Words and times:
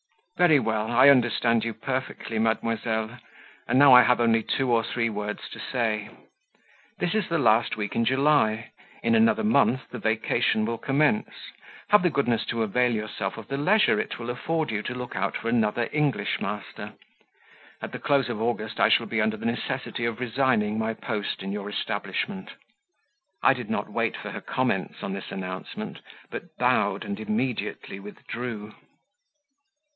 "Very 0.35 0.59
well; 0.59 0.89
I 0.91 1.09
understand 1.09 1.63
you 1.63 1.75
perfectly, 1.75 2.39
mademoiselle, 2.39 3.19
and 3.67 3.77
now 3.77 3.93
I 3.93 4.01
have 4.01 4.19
only 4.19 4.41
two 4.41 4.71
or 4.71 4.83
three 4.83 5.11
words 5.11 5.47
to 5.51 5.59
say. 5.59 6.09
This 6.97 7.13
is 7.13 7.27
the 7.29 7.37
last 7.37 7.77
week 7.77 7.95
in 7.95 8.03
July; 8.05 8.71
in 9.03 9.13
another 9.13 9.43
month 9.43 9.81
the 9.91 9.99
vacation 9.99 10.65
will 10.65 10.79
commence, 10.79 11.29
have 11.89 12.01
the 12.01 12.09
goodness 12.09 12.43
to 12.47 12.63
avail 12.63 12.91
yourself 12.91 13.37
of 13.37 13.47
the 13.49 13.57
leisure 13.57 13.99
it 13.99 14.17
will 14.17 14.31
afford 14.31 14.71
you 14.71 14.81
to 14.81 14.95
look 14.95 15.15
out 15.15 15.37
for 15.37 15.47
another 15.49 15.87
English 15.93 16.39
master 16.41 16.93
at 17.79 17.91
the 17.91 17.99
close 17.99 18.27
of 18.27 18.41
August, 18.41 18.79
I 18.79 18.89
shall 18.89 19.05
be 19.05 19.21
under 19.21 19.37
the 19.37 19.45
necessity 19.45 20.05
of 20.05 20.19
resigning 20.19 20.79
my 20.79 20.95
post 20.95 21.43
in 21.43 21.51
your 21.51 21.69
establishment." 21.69 22.49
I 23.43 23.53
did 23.53 23.69
not 23.69 23.91
wait 23.93 24.17
for 24.17 24.31
her 24.31 24.41
comments 24.41 25.03
on 25.03 25.13
this 25.13 25.29
announcement, 25.31 25.99
but 26.31 26.57
bowed 26.57 27.05
and 27.05 27.19
immediately 27.19 27.99
withdrew. 27.99 28.73